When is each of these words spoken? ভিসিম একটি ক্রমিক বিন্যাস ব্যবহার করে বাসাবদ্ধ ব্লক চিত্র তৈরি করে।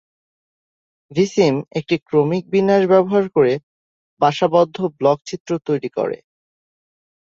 ভিসিম 1.11 1.55
একটি 1.79 1.95
ক্রমিক 2.07 2.43
বিন্যাস 2.53 2.83
ব্যবহার 2.91 3.25
করে 3.35 3.53
বাসাবদ্ধ 4.21 4.77
ব্লক 4.97 5.17
চিত্র 5.29 5.51
তৈরি 5.67 5.89
করে। 5.97 6.17